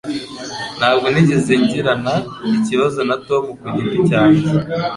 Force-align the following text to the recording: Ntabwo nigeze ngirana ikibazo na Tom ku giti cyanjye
Ntabwo 0.77 1.05
nigeze 1.13 1.51
ngirana 1.63 2.15
ikibazo 2.57 2.99
na 3.09 3.15
Tom 3.27 3.43
ku 3.59 3.65
giti 3.75 3.97
cyanjye 4.09 4.49